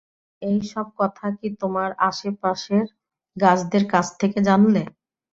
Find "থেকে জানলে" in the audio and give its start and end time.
4.21-4.83